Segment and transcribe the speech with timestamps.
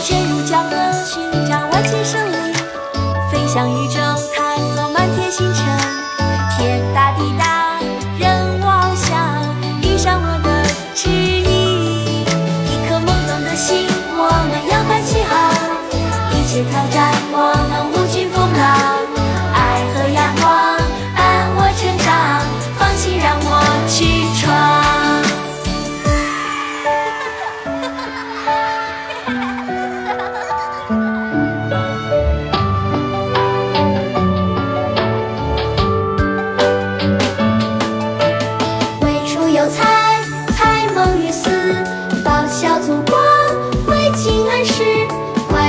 [0.00, 2.54] 潜入江河寻找万千生灵
[3.30, 3.98] 飞向宇宙
[4.32, 5.77] 探索满天星辰。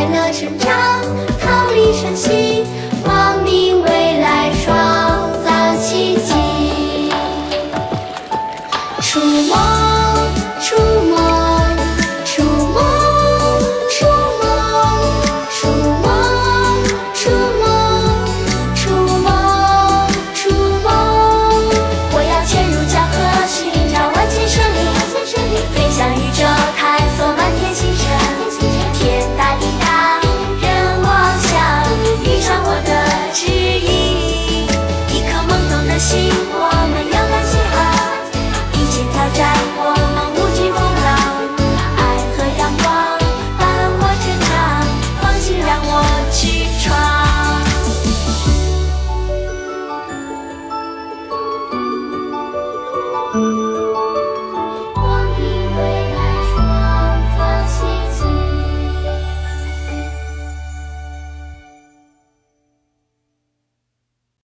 [0.09, 1.03] 快乐成长，
[1.39, 2.65] 逃离伤心。
[36.09, 36.38] see